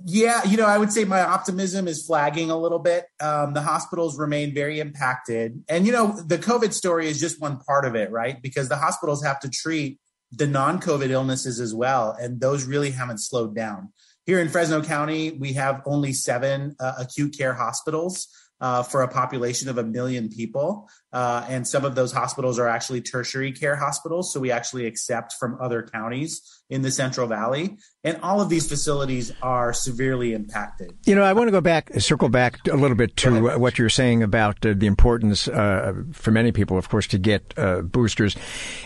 Yeah, 0.05 0.43
you 0.43 0.57
know, 0.57 0.65
I 0.65 0.77
would 0.77 0.91
say 0.91 1.05
my 1.05 1.21
optimism 1.21 1.87
is 1.87 2.05
flagging 2.05 2.49
a 2.49 2.57
little 2.57 2.79
bit. 2.79 3.05
Um, 3.19 3.53
the 3.53 3.61
hospitals 3.61 4.17
remain 4.17 4.53
very 4.53 4.79
impacted. 4.79 5.63
And, 5.69 5.85
you 5.85 5.91
know, 5.91 6.19
the 6.21 6.37
COVID 6.37 6.73
story 6.73 7.07
is 7.07 7.19
just 7.19 7.39
one 7.39 7.59
part 7.59 7.85
of 7.85 7.95
it, 7.95 8.11
right? 8.11 8.41
Because 8.41 8.67
the 8.67 8.77
hospitals 8.77 9.23
have 9.23 9.39
to 9.41 9.49
treat 9.49 9.99
the 10.31 10.47
non 10.47 10.79
COVID 10.79 11.09
illnesses 11.09 11.59
as 11.59 11.73
well. 11.75 12.15
And 12.19 12.39
those 12.41 12.65
really 12.65 12.91
haven't 12.91 13.19
slowed 13.19 13.55
down. 13.55 13.91
Here 14.25 14.39
in 14.39 14.49
Fresno 14.49 14.81
County, 14.83 15.31
we 15.31 15.53
have 15.53 15.81
only 15.85 16.13
seven 16.13 16.75
uh, 16.79 16.93
acute 16.99 17.37
care 17.37 17.53
hospitals. 17.53 18.27
Uh, 18.61 18.83
for 18.83 19.01
a 19.01 19.07
population 19.07 19.69
of 19.69 19.79
a 19.79 19.83
million 19.83 20.29
people. 20.29 20.87
Uh, 21.13 21.45
and 21.49 21.67
some 21.67 21.83
of 21.83 21.95
those 21.95 22.11
hospitals 22.11 22.57
are 22.57 22.67
actually 22.67 23.01
tertiary 23.01 23.51
care 23.51 23.75
hospitals. 23.75 24.33
So 24.33 24.39
we 24.39 24.51
actually 24.51 24.85
accept 24.85 25.33
from 25.33 25.57
other 25.59 25.83
counties 25.83 26.61
in 26.71 26.81
the 26.81 26.91
Central 26.91 27.27
Valley. 27.27 27.77
And 28.03 28.17
all 28.23 28.41
of 28.41 28.49
these 28.49 28.67
facilities 28.67 29.31
are 29.43 29.73
severely 29.73 30.33
impacted. 30.33 30.97
You 31.05 31.13
know, 31.13 31.21
I 31.21 31.33
want 31.33 31.49
to 31.49 31.51
go 31.51 31.61
back, 31.61 31.91
circle 31.99 32.29
back 32.29 32.65
a 32.67 32.75
little 32.75 32.95
bit 32.95 33.15
to 33.17 33.59
what 33.59 33.77
you're 33.77 33.89
saying 33.89 34.23
about 34.23 34.65
uh, 34.65 34.73
the 34.75 34.87
importance 34.87 35.47
uh, 35.47 35.93
for 36.13 36.31
many 36.31 36.51
people, 36.51 36.77
of 36.77 36.89
course, 36.89 37.05
to 37.07 37.19
get 37.19 37.53
uh, 37.57 37.81
boosters. 37.81 38.35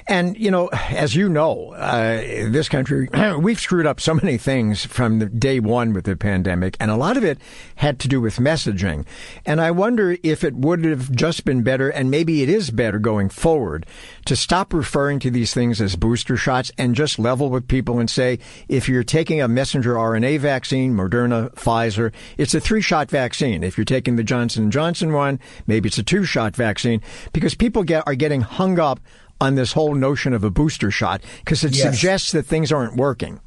And, 0.07 0.36
you 0.38 0.50
know, 0.50 0.68
as 0.89 1.16
you 1.16 1.30
know, 1.30 1.74
uh, 1.74 2.18
this 2.18 2.68
country, 2.68 3.07
we've 3.39 3.60
screwed 3.60 3.86
up 3.86 4.01
so 4.01 4.16
many 4.16 4.38
things 4.38 4.83
from 4.83 5.19
the 5.19 5.28
day 5.28 5.60
one 5.60 5.94
with 5.94 6.06
the 6.06 6.18
pandemic, 6.18 6.75
and 6.80 6.89
a 6.89 6.98
lot 6.98 7.18
of 7.18 7.24
it 7.24 7.38
had 7.75 8.00
to 8.00 8.07
do 8.07 8.19
with 8.19 8.38
messaging. 8.38 9.06
And 9.45 9.62
I 9.62 9.71
wonder 9.71 10.18
if 10.24 10.44
it 10.44 10.56
would 10.56 10.83
have 10.83 11.12
just 11.12 11.45
been 11.45 11.62
better, 11.62 11.89
and 11.89 12.10
maybe 12.15 12.41
it 12.41 12.47
is 12.47 12.71
better 12.71 12.97
going 12.97 13.27
forward, 13.27 13.85
to 14.23 14.38
stop 14.38 14.73
referring 14.73 15.19
to 15.19 15.29
these 15.29 15.53
things 15.53 15.81
as 15.81 15.97
booster 15.97 16.38
shots 16.38 16.71
and 16.77 16.95
just 16.95 17.19
level 17.19 17.50
with 17.50 17.67
people 17.67 18.00
and 18.00 18.09
say, 18.09 18.39
if 18.69 18.87
you're 18.87 19.04
taking 19.04 19.42
a 19.42 19.49
messenger 19.49 19.95
RNA 19.95 20.40
vaccine, 20.40 20.95
Moderna, 20.95 21.54
Pfizer, 21.56 22.13
it's 22.37 22.54
a 22.54 22.61
three-shot 22.61 23.11
vaccine. 23.11 23.66
If 23.66 23.78
you're 23.78 23.83
taking 23.83 24.16
the 24.16 24.23
Johnson 24.23 24.71
& 24.71 24.78
Johnson 24.78 25.11
one, 25.11 25.42
maybe 25.68 25.87
it's 25.87 25.97
a 25.97 26.04
two-shot 26.04 26.56
vaccine 26.56 27.01
because 27.33 27.54
people 27.54 27.83
get, 27.83 28.04
are 28.07 28.16
getting 28.16 28.40
hung 28.40 28.80
up 28.80 29.01
on 29.42 29.56
this 29.56 29.73
whole 29.73 29.94
notion 29.94 30.31
of 30.31 30.45
a 30.45 30.49
booster 30.49 30.92
shot 30.92 31.21
because 31.40 31.66
it 31.66 31.75
yes. 31.75 31.83
suggests 31.83 32.31
that 32.31 32.44
things 32.44 32.71
aren't 32.71 32.95
working. 32.95 33.42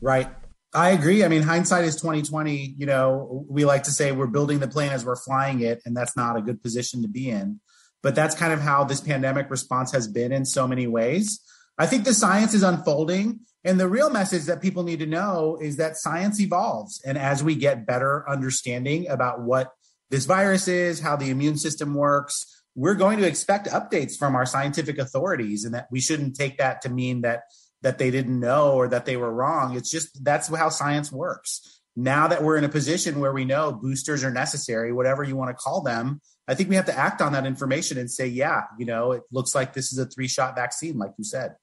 Right. 0.00 0.28
I 0.72 0.90
agree. 0.90 1.22
I 1.22 1.28
mean, 1.28 1.42
hindsight 1.42 1.84
is 1.84 1.96
2020. 1.96 2.76
You 2.78 2.86
know, 2.86 3.44
we 3.46 3.66
like 3.66 3.82
to 3.82 3.90
say 3.90 4.12
we're 4.12 4.26
building 4.26 4.58
the 4.58 4.68
plane 4.68 4.90
as 4.90 5.04
we're 5.04 5.16
flying 5.16 5.60
it, 5.60 5.82
and 5.84 5.94
that's 5.94 6.16
not 6.16 6.38
a 6.38 6.40
good 6.40 6.62
position 6.62 7.02
to 7.02 7.08
be 7.08 7.28
in. 7.28 7.60
But 8.02 8.14
that's 8.14 8.34
kind 8.34 8.52
of 8.52 8.60
how 8.60 8.84
this 8.84 9.00
pandemic 9.00 9.50
response 9.50 9.92
has 9.92 10.08
been 10.08 10.32
in 10.32 10.44
so 10.44 10.66
many 10.66 10.86
ways. 10.86 11.40
I 11.78 11.86
think 11.86 12.04
the 12.04 12.14
science 12.14 12.54
is 12.54 12.62
unfolding. 12.62 13.40
And 13.62 13.78
the 13.78 13.88
real 13.88 14.08
message 14.08 14.44
that 14.44 14.62
people 14.62 14.84
need 14.84 15.00
to 15.00 15.06
know 15.06 15.58
is 15.60 15.76
that 15.76 15.96
science 15.96 16.40
evolves. 16.40 17.02
And 17.04 17.18
as 17.18 17.44
we 17.44 17.54
get 17.54 17.86
better 17.86 18.28
understanding 18.28 19.08
about 19.08 19.42
what 19.42 19.72
this 20.08 20.24
virus 20.24 20.66
is, 20.66 21.00
how 21.00 21.16
the 21.16 21.30
immune 21.30 21.58
system 21.58 21.94
works, 21.94 22.62
we're 22.74 22.94
going 22.94 23.18
to 23.18 23.26
expect 23.26 23.68
updates 23.68 24.16
from 24.16 24.34
our 24.34 24.46
scientific 24.46 24.98
authorities 24.98 25.64
and 25.64 25.74
that 25.74 25.88
we 25.90 26.00
shouldn't 26.00 26.36
take 26.36 26.58
that 26.58 26.82
to 26.82 26.88
mean 26.88 27.22
that 27.22 27.42
that 27.82 27.98
they 27.98 28.10
didn't 28.10 28.38
know 28.38 28.72
or 28.72 28.88
that 28.88 29.06
they 29.06 29.16
were 29.16 29.32
wrong. 29.32 29.74
It's 29.74 29.90
just 29.90 30.22
that's 30.22 30.54
how 30.54 30.68
science 30.68 31.10
works. 31.10 31.80
Now 31.96 32.28
that 32.28 32.42
we're 32.42 32.56
in 32.56 32.64
a 32.64 32.68
position 32.68 33.20
where 33.20 33.32
we 33.32 33.44
know 33.44 33.72
boosters 33.72 34.22
are 34.22 34.30
necessary, 34.30 34.92
whatever 34.92 35.24
you 35.24 35.36
want 35.36 35.50
to 35.50 35.54
call 35.54 35.82
them, 35.82 36.20
I 36.50 36.54
think 36.54 36.68
we 36.68 36.74
have 36.74 36.86
to 36.86 36.98
act 36.98 37.22
on 37.22 37.32
that 37.34 37.46
information 37.46 37.96
and 37.96 38.10
say, 38.10 38.26
yeah, 38.26 38.62
you 38.76 38.84
know, 38.84 39.12
it 39.12 39.22
looks 39.30 39.54
like 39.54 39.72
this 39.72 39.92
is 39.92 39.98
a 40.00 40.04
three 40.04 40.26
shot 40.26 40.56
vaccine, 40.56 40.98
like 40.98 41.12
you 41.16 41.22
said. 41.22 41.54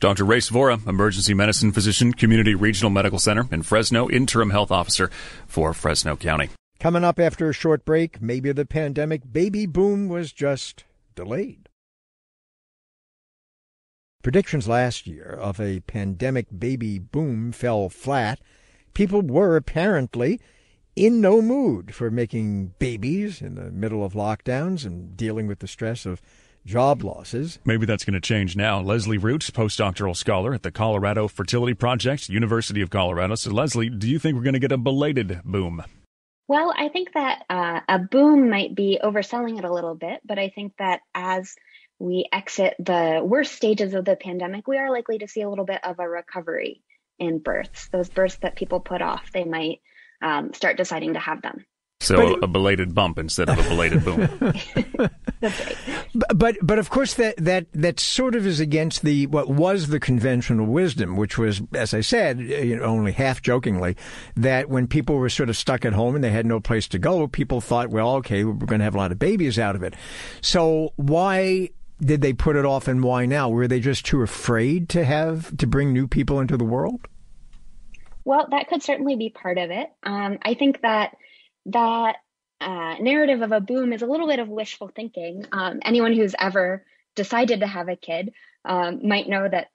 Dr. 0.00 0.24
Rais 0.26 0.50
Vohra, 0.50 0.86
emergency 0.86 1.32
medicine 1.32 1.72
physician, 1.72 2.12
Community 2.12 2.54
Regional 2.54 2.90
Medical 2.90 3.18
Center 3.18 3.48
in 3.50 3.62
Fresno, 3.62 4.10
interim 4.10 4.50
health 4.50 4.70
officer 4.70 5.10
for 5.46 5.72
Fresno 5.72 6.14
County. 6.14 6.50
Coming 6.78 7.04
up 7.04 7.18
after 7.18 7.48
a 7.48 7.54
short 7.54 7.86
break, 7.86 8.20
maybe 8.20 8.52
the 8.52 8.66
pandemic 8.66 9.22
baby 9.32 9.64
boom 9.64 10.08
was 10.08 10.30
just 10.30 10.84
delayed. 11.14 11.70
Predictions 14.22 14.68
last 14.68 15.06
year 15.06 15.38
of 15.40 15.58
a 15.58 15.80
pandemic 15.80 16.48
baby 16.58 16.98
boom 16.98 17.50
fell 17.50 17.88
flat. 17.88 18.40
People 18.92 19.22
were 19.22 19.56
apparently 19.56 20.38
in 20.96 21.20
no 21.20 21.42
mood 21.42 21.94
for 21.94 22.10
making 22.10 22.74
babies 22.78 23.42
in 23.42 23.54
the 23.54 23.70
middle 23.70 24.04
of 24.04 24.12
lockdowns 24.12 24.84
and 24.84 25.16
dealing 25.16 25.46
with 25.46 25.58
the 25.58 25.68
stress 25.68 26.06
of 26.06 26.22
job 26.64 27.02
losses. 27.02 27.58
Maybe 27.64 27.86
that's 27.86 28.04
going 28.04 28.14
to 28.14 28.20
change 28.20 28.56
now. 28.56 28.80
Leslie 28.80 29.18
Roots, 29.18 29.50
postdoctoral 29.50 30.16
scholar 30.16 30.54
at 30.54 30.62
the 30.62 30.70
Colorado 30.70 31.28
Fertility 31.28 31.74
Project, 31.74 32.28
University 32.28 32.80
of 32.80 32.90
Colorado. 32.90 33.34
So, 33.34 33.50
Leslie, 33.50 33.90
do 33.90 34.08
you 34.08 34.18
think 34.18 34.36
we're 34.36 34.42
going 34.42 34.54
to 34.54 34.60
get 34.60 34.72
a 34.72 34.78
belated 34.78 35.40
boom? 35.44 35.84
Well, 36.46 36.74
I 36.76 36.88
think 36.88 37.14
that 37.14 37.44
uh, 37.48 37.80
a 37.88 37.98
boom 37.98 38.50
might 38.50 38.74
be 38.74 38.98
overselling 39.02 39.58
it 39.58 39.64
a 39.64 39.72
little 39.72 39.94
bit, 39.94 40.20
but 40.24 40.38
I 40.38 40.50
think 40.50 40.74
that 40.78 41.00
as 41.14 41.54
we 41.98 42.28
exit 42.32 42.74
the 42.78 43.22
worst 43.24 43.54
stages 43.54 43.94
of 43.94 44.04
the 44.04 44.16
pandemic, 44.16 44.66
we 44.68 44.76
are 44.76 44.90
likely 44.90 45.18
to 45.18 45.28
see 45.28 45.40
a 45.40 45.48
little 45.48 45.64
bit 45.64 45.82
of 45.84 45.98
a 45.98 46.08
recovery 46.08 46.82
in 47.18 47.38
births. 47.38 47.88
Those 47.88 48.10
births 48.10 48.36
that 48.42 48.56
people 48.56 48.80
put 48.80 49.00
off, 49.00 49.32
they 49.32 49.44
might 49.44 49.80
um, 50.24 50.52
start 50.52 50.76
deciding 50.76 51.12
to 51.14 51.20
have 51.20 51.42
them. 51.42 51.64
So 52.00 52.34
but, 52.34 52.44
a 52.44 52.46
belated 52.46 52.94
bump 52.94 53.18
instead 53.18 53.48
of 53.48 53.58
a 53.58 53.62
belated 53.62 54.04
boom. 54.04 54.18
That's 55.40 55.60
right. 55.60 55.76
But, 56.14 56.38
but 56.38 56.56
but 56.60 56.78
of 56.78 56.90
course 56.90 57.14
that 57.14 57.36
that 57.38 57.66
that 57.72 57.98
sort 57.98 58.34
of 58.34 58.46
is 58.46 58.60
against 58.60 59.02
the 59.02 59.26
what 59.28 59.48
was 59.48 59.88
the 59.88 60.00
conventional 60.00 60.66
wisdom, 60.66 61.16
which 61.16 61.38
was, 61.38 61.62
as 61.72 61.94
I 61.94 62.02
said, 62.02 62.40
you 62.40 62.76
know, 62.76 62.84
only 62.84 63.12
half 63.12 63.40
jokingly, 63.40 63.96
that 64.36 64.68
when 64.68 64.86
people 64.86 65.16
were 65.16 65.30
sort 65.30 65.48
of 65.48 65.56
stuck 65.56 65.84
at 65.84 65.94
home 65.94 66.14
and 66.14 66.22
they 66.22 66.30
had 66.30 66.46
no 66.46 66.60
place 66.60 66.88
to 66.88 66.98
go, 66.98 67.26
people 67.26 67.60
thought, 67.60 67.88
well, 67.88 68.16
okay, 68.16 68.44
we're 68.44 68.52
going 68.52 68.80
to 68.80 68.84
have 68.84 68.94
a 68.94 68.98
lot 68.98 69.12
of 69.12 69.18
babies 69.18 69.58
out 69.58 69.76
of 69.76 69.82
it. 69.82 69.94
So 70.42 70.92
why 70.96 71.70
did 72.00 72.20
they 72.20 72.32
put 72.32 72.56
it 72.56 72.66
off, 72.66 72.88
and 72.88 73.02
why 73.02 73.24
now? 73.24 73.48
Were 73.48 73.68
they 73.68 73.80
just 73.80 74.04
too 74.04 74.20
afraid 74.20 74.88
to 74.90 75.04
have 75.04 75.56
to 75.56 75.66
bring 75.66 75.92
new 75.92 76.06
people 76.06 76.40
into 76.40 76.56
the 76.56 76.64
world? 76.64 77.08
Well, 78.24 78.48
that 78.50 78.68
could 78.68 78.82
certainly 78.82 79.16
be 79.16 79.30
part 79.30 79.58
of 79.58 79.70
it. 79.70 79.90
Um, 80.02 80.38
I 80.42 80.54
think 80.54 80.80
that 80.82 81.16
that 81.66 82.16
uh, 82.60 82.96
narrative 83.00 83.42
of 83.42 83.52
a 83.52 83.60
boom 83.60 83.92
is 83.92 84.02
a 84.02 84.06
little 84.06 84.26
bit 84.26 84.38
of 84.38 84.48
wishful 84.48 84.88
thinking. 84.88 85.44
Um, 85.52 85.80
anyone 85.84 86.14
who's 86.14 86.34
ever 86.38 86.84
decided 87.14 87.60
to 87.60 87.66
have 87.66 87.88
a 87.88 87.96
kid 87.96 88.32
um, 88.64 89.06
might 89.06 89.28
know 89.28 89.46
that 89.48 89.68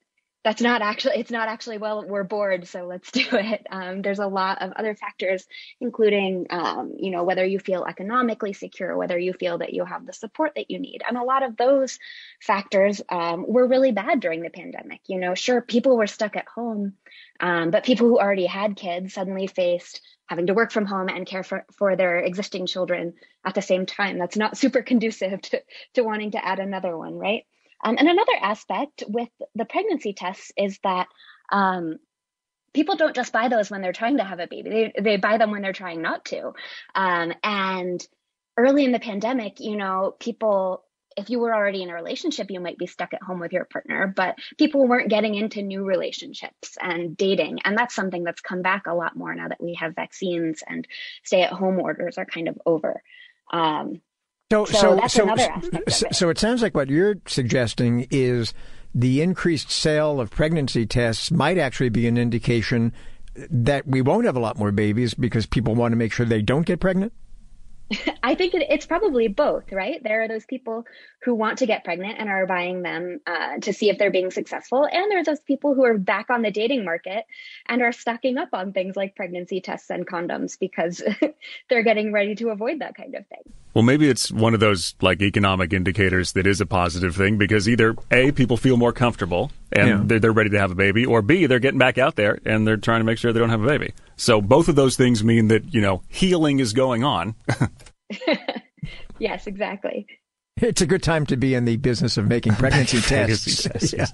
that's 0.44 0.62
not 0.62 0.82
actually 0.82 1.18
it's 1.18 1.32
not 1.32 1.50
actually 1.50 1.78
well 1.78 2.06
we're 2.08 2.24
bored 2.24 2.68
so 2.68 2.86
let's 2.86 3.12
do 3.12 3.26
it 3.34 3.68
um, 3.72 4.02
there's 4.02 4.20
a 4.20 4.28
lot 4.28 4.62
of 4.62 4.72
other 4.72 4.96
factors 4.96 5.46
including 5.82 6.48
um, 6.50 6.94
you 6.98 7.12
know 7.12 7.24
whether 7.24 7.46
you 7.46 7.60
feel 7.60 7.86
economically 7.86 8.54
secure 8.54 8.96
whether 8.98 9.18
you 9.18 9.34
feel 9.34 9.58
that 9.58 9.74
you 9.74 9.84
have 9.84 10.06
the 10.06 10.14
support 10.14 10.54
that 10.56 10.72
you 10.72 10.80
need 10.80 11.02
and 11.08 11.18
a 11.18 11.24
lot 11.24 11.44
of 11.44 11.58
those 11.58 12.00
factors 12.42 13.02
um, 13.10 13.46
were 13.48 13.68
really 13.68 13.92
bad 13.92 14.20
during 14.20 14.42
the 14.42 14.50
pandemic 14.50 15.02
you 15.08 15.20
know 15.20 15.36
sure 15.36 15.62
people 15.62 15.98
were 15.98 16.08
stuck 16.08 16.36
at 16.36 16.48
home 16.48 16.94
um, 17.40 17.72
but 17.72 17.84
people 17.84 18.08
who 18.08 18.20
already 18.20 18.46
had 18.46 18.76
kids 18.76 19.14
suddenly 19.14 19.48
faced 19.48 20.02
having 20.28 20.48
to 20.48 20.54
work 20.54 20.72
from 20.72 20.86
home 20.86 21.10
and 21.10 21.26
care 21.26 21.44
for, 21.44 21.66
for 21.76 21.96
their 21.96 22.20
existing 22.20 22.68
children 22.68 23.14
at 23.44 23.56
the 23.56 23.62
same 23.62 23.86
time. 23.88 24.20
That's 24.20 24.38
not 24.38 24.58
super 24.58 24.82
conducive 24.84 25.42
to, 25.42 25.62
to 25.96 26.04
wanting 26.04 26.32
to 26.32 26.46
add 26.46 26.60
another 26.60 26.96
one 26.96 27.18
right? 27.18 27.46
Um, 27.84 27.96
and 27.98 28.08
another 28.08 28.36
aspect 28.42 29.04
with 29.08 29.30
the 29.56 29.66
pregnancy 29.66 30.14
tests 30.14 30.52
is 30.58 30.80
that 30.84 31.08
um, 31.52 31.98
people 32.74 32.96
don't 32.96 33.16
just 33.16 33.34
buy 33.34 33.48
those 33.48 33.72
when 33.72 33.82
they're 33.82 33.94
trying 33.94 34.18
to 34.18 34.24
have 34.24 34.40
a 34.40 34.48
baby, 34.48 34.70
they, 34.70 35.02
they 35.02 35.18
buy 35.18 35.38
them 35.38 35.52
when 35.52 35.62
they're 35.62 35.74
trying 35.74 36.02
not 36.02 36.26
to. 36.26 36.54
Um, 36.94 37.34
and 37.44 38.06
early 38.58 38.84
in 38.84 38.92
the 38.92 39.00
pandemic, 39.00 39.60
you 39.60 39.78
know, 39.78 40.16
people, 40.20 40.84
if 41.18 41.30
you 41.30 41.40
were 41.40 41.54
already 41.54 41.84
in 41.84 41.90
a 41.90 41.94
relationship, 41.94 42.52
you 42.52 42.60
might 42.60 42.78
be 42.78 42.88
stuck 42.88 43.14
at 43.14 43.22
home 43.22 43.40
with 43.40 43.52
your 43.52 43.66
partner, 43.66 44.12
but 44.16 44.36
people 44.58 44.88
weren't 44.88 45.10
getting 45.10 45.36
into 45.36 45.62
new 45.62 45.84
relationships 45.84 46.78
and 46.82 47.18
dating. 47.18 47.60
And 47.66 47.78
that's 47.78 47.96
something 47.96 48.24
that's 48.24 48.42
come 48.42 48.62
back 48.62 48.88
a 48.88 48.94
lot 48.94 49.16
more 49.16 49.34
now 49.34 49.48
that 49.48 49.62
we 49.62 49.74
have 49.76 49.96
vaccines 49.96 50.64
and 50.68 50.88
stay 51.24 51.42
at 51.42 51.52
home 51.52 51.80
orders 51.80 52.18
are 52.18 52.26
kind 52.26 52.48
of 52.48 52.60
over. 52.66 53.02
Um, 53.52 54.02
so, 54.52 54.66
so, 54.66 54.78
so 54.78 54.96
that's 54.96 55.14
so, 55.14 55.24
another 55.24 55.52
aspect. 55.52 55.92
So, 55.92 56.08
so 56.12 56.30
it 56.30 56.38
sounds 56.38 56.62
like 56.62 56.76
what 56.76 56.90
you're 56.90 57.16
suggesting 57.28 58.08
is 58.10 58.54
the 58.94 59.22
increased 59.22 59.70
sale 59.70 60.20
of 60.20 60.32
pregnancy 60.32 60.86
tests 60.86 61.32
might 61.32 61.58
actually 61.58 61.90
be 61.90 62.08
an 62.08 62.18
indication 62.18 62.94
that 63.36 63.88
we 63.88 64.02
won't 64.02 64.26
have 64.26 64.36
a 64.36 64.40
lot 64.40 64.58
more 64.58 64.72
babies 64.72 65.14
because 65.14 65.46
people 65.46 65.76
want 65.76 65.92
to 65.92 65.96
make 65.96 66.12
sure 66.12 66.26
they 66.26 66.42
don't 66.42 66.66
get 66.66 66.80
pregnant. 66.80 67.14
I 68.24 68.36
think 68.36 68.54
it, 68.54 68.66
it's 68.70 68.86
probably 68.86 69.28
both, 69.28 69.72
right? 69.72 70.02
There 70.04 70.24
are 70.24 70.28
those 70.28 70.46
people 70.46 70.86
who 71.24 71.34
want 71.34 71.60
to 71.60 71.66
get 71.66 71.84
pregnant 71.84 72.20
and 72.20 72.30
are 72.30 72.46
buying 72.46 72.82
them 72.82 73.20
uh, 73.26 73.58
to 73.62 73.74
see 73.74 73.90
if 73.90 73.98
they're 73.98 74.12
being 74.12 74.32
successful. 74.32 74.88
And 74.92 75.12
there's 75.12 75.26
those 75.26 75.40
people 75.40 75.74
who 75.74 75.84
are 75.86 75.98
back 75.98 76.30
on 76.30 76.42
the 76.42 76.52
dating 76.52 76.86
market 76.86 77.26
and 77.68 77.82
are 77.82 77.92
stocking 77.92 78.38
up 78.38 78.50
on 78.54 78.74
things 78.74 78.96
like 78.96 79.16
pregnancy 79.16 79.62
tests 79.62 79.90
and 79.90 80.06
condoms 80.08 80.58
because 80.60 81.02
they're 81.70 81.84
getting 81.84 82.14
ready 82.14 82.36
to 82.36 82.50
avoid 82.50 82.80
that 82.80 82.96
kind 82.96 83.16
of 83.16 83.26
thing. 83.28 83.54
Well, 83.74 83.84
maybe 83.84 84.10
it's 84.10 84.32
one 84.32 84.54
of 84.54 84.60
those 84.60 84.96
like 85.02 85.22
economic 85.22 85.74
indicators 85.74 86.34
that 86.34 86.48
is 86.48 86.60
a 86.60 86.66
positive 86.66 87.16
thing 87.16 87.38
because 87.38 87.70
either 87.70 87.96
A, 88.12 88.32
people 88.32 88.58
feel 88.58 88.78
more 88.78 88.92
comfortable 88.92 89.52
and 89.72 89.88
yeah. 89.88 90.02
they're, 90.04 90.20
they're 90.20 90.32
ready 90.32 90.50
to 90.50 90.60
have 90.60 90.72
a 90.72 90.76
baby, 90.76 91.06
or 91.06 91.22
B, 91.22 91.46
they're 91.46 91.60
getting 91.60 91.78
back 91.78 91.98
out 91.98 92.16
there 92.16 92.40
and 92.46 92.66
they're 92.68 92.78
trying 92.78 93.00
to 93.00 93.04
make 93.04 93.18
sure 93.18 93.32
they 93.32 93.40
don't 93.40 93.50
have 93.50 93.64
a 93.64 93.68
baby. 93.68 93.94
So 94.20 94.42
both 94.42 94.68
of 94.68 94.76
those 94.76 94.98
things 94.98 95.24
mean 95.24 95.48
that, 95.48 95.74
you 95.74 95.80
know, 95.80 96.02
healing 96.10 96.60
is 96.60 96.74
going 96.74 97.06
on. 97.06 97.36
yes, 99.18 99.48
exactly. 99.48 100.06
It's 100.58 100.82
a 100.82 100.86
good 100.86 101.02
time 101.02 101.26
to 101.28 101.38
be 101.38 101.56
in 101.56 101.64
the 101.64 101.78
business 101.78 102.18
of 102.18 102.28
making 102.28 102.56
pregnancy 102.56 103.00
tests. 103.02 103.64
tests. 103.64 103.94
yeah. 103.98 104.08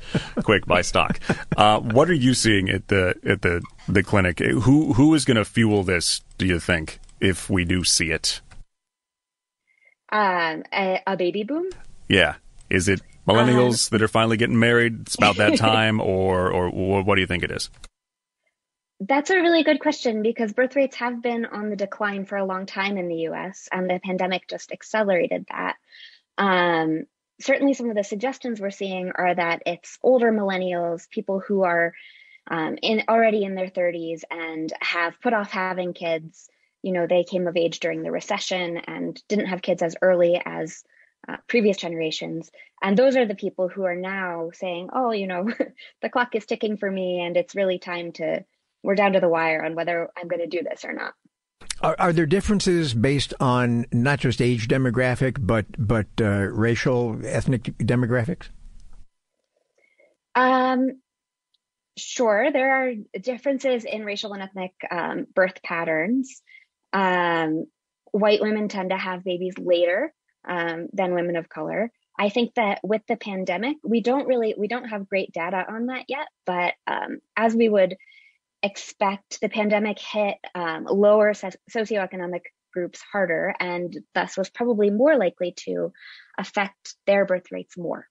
Quick, 0.43 0.67
buy 0.67 0.83
stock. 0.83 1.19
Uh, 1.57 1.79
what 1.79 2.07
are 2.07 2.13
you 2.13 2.35
seeing 2.35 2.69
at 2.69 2.87
the 2.87 3.15
at 3.25 3.41
the 3.41 3.63
the 3.87 4.03
clinic? 4.03 4.37
Who 4.37 4.93
who 4.93 5.15
is 5.15 5.25
going 5.25 5.37
to 5.37 5.45
fuel 5.45 5.83
this? 5.83 6.21
Do 6.37 6.45
you 6.45 6.59
think 6.59 6.99
if 7.19 7.49
we 7.49 7.65
do 7.65 7.83
see 7.83 8.11
it? 8.11 8.41
Um, 10.11 10.63
a, 10.71 11.01
a 11.07 11.17
baby 11.17 11.43
boom. 11.43 11.67
Yeah. 12.07 12.35
Is 12.69 12.87
it 12.87 13.01
millennials 13.27 13.91
um, 13.91 13.97
that 13.97 14.03
are 14.03 14.07
finally 14.07 14.37
getting 14.37 14.59
married? 14.59 15.01
It's 15.01 15.15
about 15.15 15.37
that 15.37 15.57
time, 15.57 15.99
or 15.99 16.51
or 16.51 16.69
what 17.01 17.15
do 17.15 17.21
you 17.21 17.27
think 17.27 17.41
it 17.41 17.49
is? 17.49 17.71
That's 18.99 19.29
a 19.29 19.41
really 19.41 19.63
good 19.63 19.81
question 19.81 20.21
because 20.21 20.53
birth 20.53 20.75
rates 20.75 20.95
have 20.97 21.21
been 21.21 21.45
on 21.45 21.69
the 21.69 21.75
decline 21.75 22.25
for 22.25 22.37
a 22.37 22.45
long 22.45 22.65
time 22.65 22.97
in 22.97 23.09
the 23.09 23.27
US, 23.29 23.67
and 23.71 23.89
the 23.89 23.99
pandemic 24.03 24.47
just 24.47 24.71
accelerated 24.71 25.45
that. 25.49 25.75
Um, 26.37 27.03
certainly, 27.41 27.73
some 27.73 27.89
of 27.89 27.95
the 27.95 28.03
suggestions 28.03 28.61
we're 28.61 28.71
seeing 28.71 29.11
are 29.13 29.35
that 29.35 29.63
it's 29.65 29.97
older 30.01 30.31
millennials, 30.31 31.09
people 31.09 31.41
who 31.41 31.63
are 31.63 31.93
um, 32.49 32.77
in 32.81 33.03
already 33.09 33.43
in 33.43 33.55
their 33.55 33.67
30s 33.67 34.21
and 34.29 34.71
have 34.79 35.19
put 35.21 35.33
off 35.33 35.51
having 35.51 35.93
kids. 35.93 36.49
You 36.81 36.93
know, 36.93 37.07
they 37.07 37.23
came 37.23 37.47
of 37.47 37.57
age 37.57 37.79
during 37.79 38.03
the 38.03 38.11
recession 38.11 38.77
and 38.77 39.21
didn't 39.27 39.47
have 39.47 39.61
kids 39.61 39.81
as 39.81 39.95
early 40.01 40.39
as 40.45 40.83
uh, 41.27 41.37
previous 41.47 41.77
generations. 41.77 42.51
And 42.81 42.95
those 42.95 43.17
are 43.17 43.25
the 43.25 43.35
people 43.35 43.67
who 43.67 43.83
are 43.83 43.95
now 43.95 44.51
saying, 44.53 44.89
oh, 44.93 45.11
you 45.11 45.27
know, 45.27 45.51
the 46.01 46.09
clock 46.09 46.35
is 46.35 46.45
ticking 46.45 46.77
for 46.77 46.89
me 46.89 47.21
and 47.21 47.35
it's 47.35 47.55
really 47.55 47.79
time 47.79 48.11
to 48.13 48.45
we're 48.85 48.95
down 48.95 49.13
to 49.13 49.19
the 49.19 49.27
wire 49.27 49.65
on 49.65 49.75
whether 49.75 50.09
I'm 50.15 50.27
going 50.27 50.41
to 50.41 50.47
do 50.47 50.63
this 50.63 50.85
or 50.85 50.93
not. 50.93 51.13
Are, 51.81 51.95
are, 51.99 52.13
there 52.13 52.25
differences 52.25 52.93
based 52.93 53.33
on 53.39 53.85
not 53.91 54.19
just 54.19 54.41
age 54.41 54.67
demographic, 54.67 55.37
but 55.39 55.65
but 55.77 56.07
uh, 56.21 56.47
racial, 56.51 57.19
ethnic 57.23 57.63
demographics? 57.79 58.49
Um, 60.35 61.01
sure, 61.97 62.51
there 62.51 62.75
are 62.75 62.93
differences 63.19 63.85
in 63.85 64.05
racial 64.05 64.33
and 64.33 64.43
ethnic 64.43 64.73
um, 64.89 65.25
birth 65.33 65.61
patterns. 65.63 66.41
Um, 66.93 67.65
white 68.11 68.41
women 68.41 68.69
tend 68.69 68.91
to 68.91 68.97
have 68.97 69.23
babies 69.23 69.55
later 69.57 70.13
um, 70.47 70.87
than 70.93 71.13
women 71.13 71.35
of 71.35 71.49
color. 71.49 71.91
I 72.17 72.29
think 72.29 72.53
that 72.55 72.79
with 72.83 73.01
the 73.07 73.17
pandemic, 73.17 73.77
we 73.83 74.01
don't 74.01 74.27
really 74.27 74.55
we 74.57 74.67
don't 74.67 74.87
have 74.89 75.09
great 75.09 75.33
data 75.33 75.65
on 75.67 75.87
that 75.87 76.05
yet. 76.07 76.27
But 76.45 76.73
um, 76.87 77.19
as 77.35 77.55
we 77.55 77.67
would 77.67 77.97
expect 78.65 79.39
the 79.41 79.49
pandemic 79.49 79.99
hit 79.99 80.37
um, 80.55 80.85
lower 80.85 81.33
socioeconomic 81.33 82.41
groups 82.73 83.01
harder 83.11 83.55
and 83.59 83.97
thus 84.13 84.37
was 84.37 84.49
probably 84.49 84.89
more 84.89 85.17
likely 85.17 85.53
to 85.55 85.93
affect 86.37 86.95
their 87.05 87.25
birth 87.25 87.51
rates 87.51 87.77
more. 87.77 88.07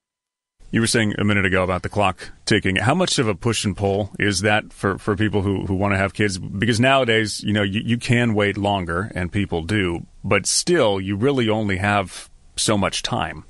You 0.71 0.81
were 0.81 0.87
saying 0.89 1.15
a 1.19 1.25
minute 1.25 1.45
ago 1.45 1.63
about 1.63 1.83
the 1.83 1.89
clock 1.89 2.33
ticking. 2.47 2.77
How 2.77 2.95
much 2.95 3.19
of 3.19 3.29
a 3.29 3.35
push 3.35 3.65
and 3.65 3.77
pull 3.77 4.11
is 4.19 4.41
that 4.41 4.73
for, 4.73 4.99
for 4.99 5.15
people 5.15 5.43
who, 5.43 5.67
who 5.67 5.75
want 5.75 5.95
to 5.95 5.99
have 5.99 6.15
kids? 6.15 6.39
Because 6.39 6.81
nowadays, 6.81 7.41
you 7.45 7.53
know, 7.53 7.63
you, 7.63 7.81
you 7.85 7.99
can 7.99 8.35
wait 8.35 8.57
longer, 8.57 9.13
and 9.15 9.31
people 9.31 9.63
do, 9.63 10.07
but 10.25 10.47
still, 10.47 11.01
you 11.01 11.15
really 11.15 11.49
only 11.49 11.77
have 11.77 12.29
so 12.57 12.77
much 12.77 13.03
time. 13.03 13.45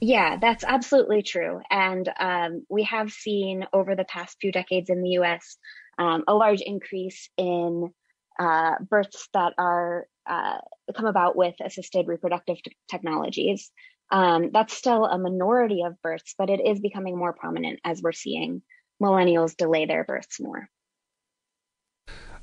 Yeah, 0.00 0.36
that's 0.40 0.64
absolutely 0.64 1.22
true. 1.22 1.60
And 1.70 2.08
um, 2.18 2.64
we 2.70 2.84
have 2.84 3.10
seen 3.10 3.66
over 3.72 3.94
the 3.94 4.04
past 4.04 4.38
few 4.40 4.50
decades 4.52 4.88
in 4.88 5.02
the 5.02 5.10
US 5.20 5.58
um, 5.98 6.24
a 6.26 6.34
large 6.34 6.62
increase 6.62 7.28
in 7.36 7.90
uh, 8.38 8.76
births 8.88 9.28
that 9.34 9.52
are 9.58 10.06
uh, 10.26 10.58
come 10.96 11.06
about 11.06 11.36
with 11.36 11.54
assisted 11.62 12.08
reproductive 12.08 12.62
t- 12.62 12.76
technologies. 12.90 13.70
Um, 14.10 14.50
that's 14.52 14.74
still 14.74 15.04
a 15.04 15.18
minority 15.18 15.82
of 15.84 16.00
births, 16.02 16.34
but 16.38 16.48
it 16.48 16.60
is 16.64 16.80
becoming 16.80 17.18
more 17.18 17.34
prominent 17.34 17.80
as 17.84 18.00
we're 18.02 18.12
seeing 18.12 18.62
millennials 19.02 19.56
delay 19.56 19.84
their 19.84 20.04
births 20.04 20.40
more. 20.40 20.68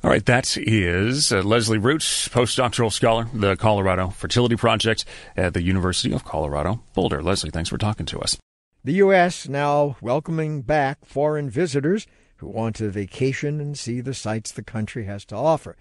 All 0.03 0.11
right, 0.11 0.25
that 0.27 0.55
is 0.57 1.31
uh, 1.31 1.41
Leslie 1.41 1.79
Root, 1.79 2.01
postdoctoral 2.01 2.91
scholar, 2.91 3.27
the 3.33 3.55
Colorado 3.55 4.09
Fertility 4.09 4.55
Project 4.55 5.05
at 5.35 5.55
the 5.55 5.63
University 5.63 6.13
of 6.13 6.23
Colorado 6.23 6.83
Boulder. 6.93 7.23
Leslie, 7.23 7.49
thanks 7.49 7.69
for 7.69 7.79
talking 7.79 8.05
to 8.05 8.19
us. 8.19 8.37
The 8.83 8.93
U.S. 8.93 9.49
now 9.49 9.97
welcoming 9.99 10.61
back 10.61 11.03
foreign 11.03 11.49
visitors 11.49 12.05
who 12.37 12.47
want 12.47 12.75
to 12.75 12.89
vacation 12.89 13.59
and 13.59 13.77
see 13.77 13.99
the 13.99 14.13
sights 14.13 14.51
the 14.51 14.63
country 14.63 15.05
has 15.05 15.25
to 15.25 15.35
offer. 15.35 15.75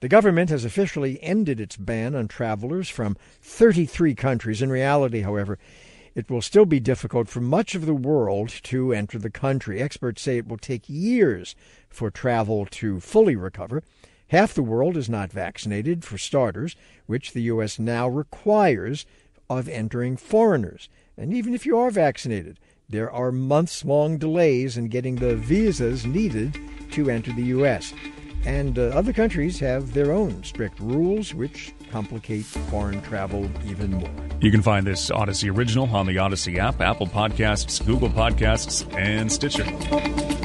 The 0.00 0.08
government 0.08 0.50
has 0.50 0.66
officially 0.66 1.18
ended 1.22 1.58
its 1.58 1.78
ban 1.78 2.14
on 2.14 2.28
travelers 2.28 2.90
from 2.90 3.16
33 3.40 4.14
countries. 4.14 4.60
In 4.60 4.68
reality, 4.68 5.22
however, 5.22 5.58
it 6.14 6.30
will 6.30 6.42
still 6.42 6.66
be 6.66 6.80
difficult 6.80 7.28
for 7.28 7.40
much 7.40 7.74
of 7.74 7.86
the 7.86 7.94
world 7.94 8.48
to 8.64 8.92
enter 8.92 9.18
the 9.18 9.30
country. 9.30 9.80
Experts 9.80 10.22
say 10.22 10.38
it 10.38 10.48
will 10.48 10.58
take 10.58 10.88
years 10.88 11.54
for 11.88 12.10
travel 12.10 12.66
to 12.66 13.00
fully 13.00 13.36
recover. 13.36 13.82
Half 14.28 14.54
the 14.54 14.62
world 14.62 14.96
is 14.96 15.10
not 15.10 15.32
vaccinated, 15.32 16.04
for 16.04 16.16
starters, 16.16 16.74
which 17.06 17.32
the 17.32 17.42
U.S. 17.42 17.78
now 17.78 18.08
requires 18.08 19.04
of 19.50 19.68
entering 19.68 20.16
foreigners. 20.16 20.88
And 21.16 21.34
even 21.34 21.52
if 21.54 21.66
you 21.66 21.76
are 21.76 21.90
vaccinated, 21.90 22.58
there 22.88 23.10
are 23.10 23.32
months 23.32 23.84
long 23.84 24.18
delays 24.18 24.76
in 24.76 24.88
getting 24.88 25.16
the 25.16 25.36
visas 25.36 26.06
needed 26.06 26.58
to 26.92 27.10
enter 27.10 27.32
the 27.32 27.44
U.S. 27.44 27.92
And 28.44 28.78
uh, 28.78 28.82
other 28.88 29.12
countries 29.12 29.60
have 29.60 29.92
their 29.94 30.12
own 30.12 30.42
strict 30.42 30.80
rules, 30.80 31.32
which 31.34 31.72
complicate 31.90 32.44
foreign 32.44 33.00
travel 33.02 33.48
even 33.66 33.92
more. 33.92 34.10
You 34.40 34.50
can 34.50 34.62
find 34.62 34.86
this 34.86 35.10
Audacy 35.10 35.54
original 35.54 35.94
on 35.94 36.06
the 36.06 36.16
Audacy 36.16 36.58
app, 36.58 36.80
Apple 36.80 37.06
Podcasts, 37.06 37.84
Google 37.84 38.08
Podcasts, 38.08 38.92
and 38.98 39.30
Stitcher. 39.30 40.41